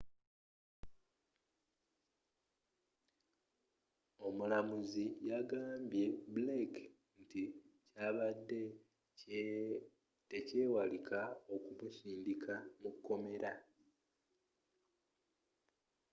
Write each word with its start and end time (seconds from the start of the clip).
omulamuzzi 4.27 5.05
yagambye 5.29 6.05
blake 6.35 6.83
nti 7.21 7.43
kyabadde 7.93 8.61
tekyewalika 10.29 11.19
okumusindika 11.55 12.53
mukomera 12.81 13.53